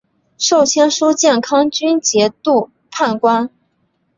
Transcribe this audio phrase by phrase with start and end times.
[0.35, 3.51] 授签书建康军节度判官。